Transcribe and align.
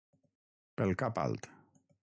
Pel 0.81 0.95
cap 1.03 1.23
alt. 1.27 1.49